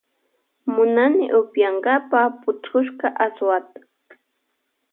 [0.73, 3.79] Munani upiyankapa pukushka aswata.